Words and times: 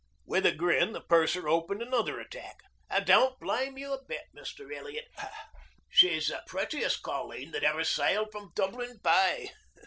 With 0.25 0.47
a 0.47 0.51
grin 0.51 0.93
the 0.93 1.01
purser 1.01 1.47
opened 1.47 1.83
another 1.83 2.19
attack. 2.19 2.63
"Don't 3.05 3.39
blame 3.39 3.77
you 3.77 3.93
a 3.93 4.03
bit, 4.03 4.25
Mr. 4.35 4.75
Elliot. 4.75 5.07
She's 5.89 6.29
the 6.29 6.41
prettiest 6.47 7.03
colleen 7.03 7.51
that 7.51 7.63
ever 7.63 7.83
sailed 7.83 8.31
from 8.31 8.51
Dublin 8.55 8.97
Bay." 9.03 9.51